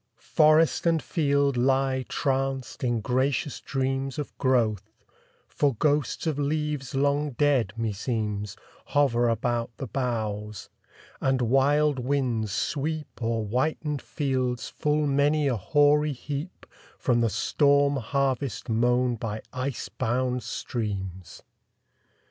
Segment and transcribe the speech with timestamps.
[0.17, 5.05] Forest and field lie tranced in gracious dreams Of growth,
[5.47, 8.57] for ghosts of leaves long dead, me seems,
[8.97, 10.71] Hover about the boughs;
[11.21, 16.65] and wild winds sweep O'er whitened fields full many a hoary heap
[16.97, 21.43] From the storm harvest mown by ice bound streams!